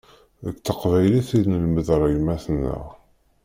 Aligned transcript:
D 0.53 0.55
taqbaylit 0.65 1.29
i 1.39 1.41
nelmed 1.51 1.87
ar 1.95 2.01
yemma-tneɣ. 2.11 2.83